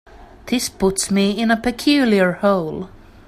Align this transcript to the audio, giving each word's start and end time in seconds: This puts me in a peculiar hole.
This 0.47 0.67
puts 0.67 1.11
me 1.11 1.29
in 1.29 1.51
a 1.51 1.57
peculiar 1.61 2.31
hole. 2.31 2.89